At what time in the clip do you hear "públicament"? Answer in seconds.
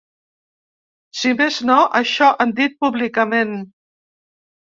2.85-3.51